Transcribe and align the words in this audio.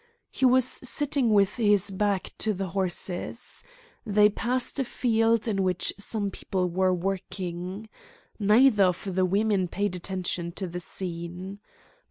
He 0.31 0.45
was 0.47 0.65
sitting 0.65 1.29
with 1.31 1.57
his 1.57 1.91
back 1.91 2.31
to 2.39 2.55
the 2.55 2.69
horses. 2.69 3.63
They 4.03 4.29
passed 4.31 4.79
a 4.79 4.83
field 4.83 5.47
in 5.47 5.61
which 5.61 5.93
some 5.99 6.31
people 6.31 6.67
were 6.71 6.91
working. 6.91 7.87
Neither 8.39 8.85
of 8.85 9.13
the 9.13 9.25
women 9.25 9.67
paid 9.67 9.95
attention 9.95 10.53
to 10.53 10.65
the 10.65 10.79
scene. 10.79 11.59